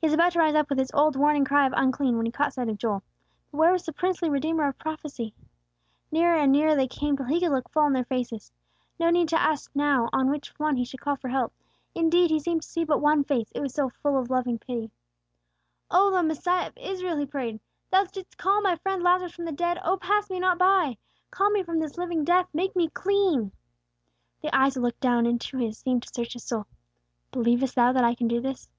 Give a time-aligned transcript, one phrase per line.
[0.00, 2.32] He was about to rise up with his old warning cry of unclean, when he
[2.32, 3.02] caught sight of Joel.
[3.50, 5.34] But where was the princely Redeemer of prophecy?
[6.10, 8.50] Nearer and nearer they came, till he could look full in their faces.
[8.98, 11.52] No need now to ask on which one he should call for help;
[11.94, 14.90] indeed, he seemed to see but one face, it was so full of loving pity.
[15.90, 17.60] "O Thou Messiah of Israel!" he prayed.
[17.90, 20.96] "Thou didst call my friend Lazarus from the dead, O pass me not by!
[21.30, 22.48] Call me from this living death!
[22.54, 23.52] Make me clean!"
[24.40, 26.64] The eyes that looked down into his seemed to search his soul.
[27.32, 28.70] "Believest thou that I can do this?"